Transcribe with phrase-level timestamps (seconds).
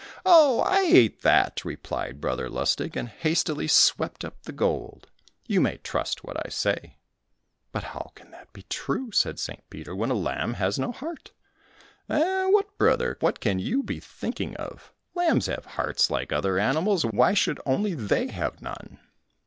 [0.25, 5.05] "Oh, I ate that!" replied Brother Lustig, and hastily swept up the gold.
[5.47, 6.97] "You may trust what I say."
[7.71, 9.63] "But how can that be true," said St.
[9.69, 11.33] Peter, "when a lamb has no heart?"
[12.09, 14.91] "Eh, what, brother, what can you be thinking of?
[15.13, 18.99] Lambs have hearts like other animals, why should only they have none?"